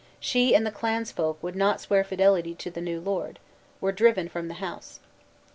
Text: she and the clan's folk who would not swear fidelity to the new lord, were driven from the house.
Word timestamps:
she 0.19 0.55
and 0.55 0.65
the 0.65 0.71
clan's 0.71 1.11
folk 1.11 1.37
who 1.39 1.45
would 1.45 1.55
not 1.55 1.79
swear 1.79 2.03
fidelity 2.03 2.55
to 2.55 2.71
the 2.71 2.81
new 2.81 2.99
lord, 2.99 3.37
were 3.79 3.91
driven 3.91 4.27
from 4.27 4.47
the 4.47 4.55
house. 4.55 4.99